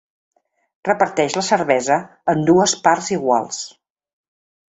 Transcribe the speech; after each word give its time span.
Reparteix 0.87 1.35
la 1.39 1.43
cervesa 1.49 1.99
en 2.35 2.41
dues 2.49 2.75
parts 2.87 3.13
iguals. 3.19 3.61